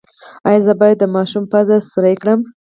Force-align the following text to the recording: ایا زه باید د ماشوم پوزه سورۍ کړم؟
ایا 0.47 0.61
زه 0.65 0.73
باید 0.79 0.97
د 0.99 1.05
ماشوم 1.15 1.43
پوزه 1.51 1.77
سورۍ 1.91 2.15
کړم؟ 2.21 2.39